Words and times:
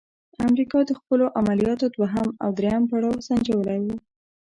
امریکا 0.47 0.79
د 0.85 0.91
خپلو 0.99 1.25
عملیاتو 1.39 1.85
دوهم 1.95 2.27
او 2.43 2.49
دریم 2.59 2.83
پړاو 2.89 3.23
سنجولی 3.27 3.79
وو. 3.83 3.95